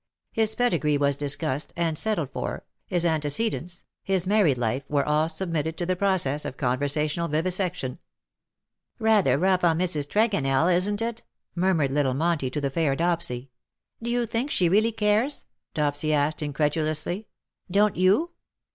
His 0.31 0.55
pedigree 0.55 0.97
was 0.97 1.15
discussed_, 1.15 1.67
and 1.75 1.95
settled 1.95 2.31
for— 2.31 2.65
his 2.87 3.05
ante 3.05 3.27
cedents— 3.27 3.83
his 4.13 4.25
married 4.25 4.57
life, 4.57 4.81
were 4.89 5.05
all 5.05 5.29
submitted 5.29 5.77
to 5.77 5.85
the 5.85 5.95
process 5.95 6.43
of 6.43 6.57
conversational 6.57 7.27
vivisection. 7.27 7.99
^' 8.99 9.05
Kather 9.05 9.39
rough 9.39 9.63
on 9.63 9.77
Mrs. 9.77 10.07
Tregonell, 10.07 10.75
isn't 10.75 11.03
it?" 11.03 11.21
mur 11.55 11.75
mured 11.75 11.91
little 11.91 12.15
Monty 12.15 12.49
to 12.49 12.59
the 12.59 12.71
fair 12.71 12.95
Dopsy." 12.95 13.49
Do 14.01 14.09
you 14.09 14.25
think 14.25 14.49
she 14.49 14.69
really 14.69 14.91
cares?" 14.91 15.45
Dopsy 15.75 16.11
asked, 16.13 16.41
incredulously.'' 16.41 17.27
Don't 17.69 17.95
you 17.95 18.31